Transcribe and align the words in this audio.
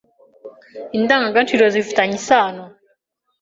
In 0.97 1.03
d 1.09 1.11
a 1.15 1.17
n 1.21 1.25
g 1.33 1.35
a 1.35 1.35
g 1.35 1.37
a 1.39 1.41
ciro 1.47 1.67
zifi 1.73 1.93
tanye 1.97 2.17
isano 2.19 2.65